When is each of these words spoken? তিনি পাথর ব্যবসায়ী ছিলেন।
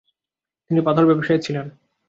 তিনি 0.71 0.79
পাথর 0.81 1.03
ব্যবসায়ী 1.05 1.39
ছিলেন। 1.39 1.65